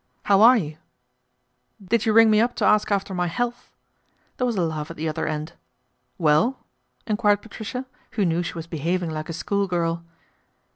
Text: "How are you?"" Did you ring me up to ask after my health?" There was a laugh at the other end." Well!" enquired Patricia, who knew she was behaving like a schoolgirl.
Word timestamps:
"How 0.31 0.41
are 0.41 0.57
you?"" 0.57 0.77
Did 1.89 2.07
you 2.07 2.11
ring 2.13 2.31
me 2.31 2.41
up 2.41 2.55
to 2.55 2.65
ask 2.65 2.89
after 2.91 3.13
my 3.13 3.27
health?" 3.27 3.69
There 4.37 4.47
was 4.47 4.55
a 4.55 4.63
laugh 4.63 4.89
at 4.89 4.97
the 4.97 5.07
other 5.07 5.27
end." 5.27 5.53
Well!" 6.17 6.57
enquired 7.05 7.43
Patricia, 7.43 7.85
who 8.13 8.25
knew 8.25 8.41
she 8.41 8.55
was 8.55 8.65
behaving 8.65 9.11
like 9.11 9.29
a 9.29 9.33
schoolgirl. 9.33 10.03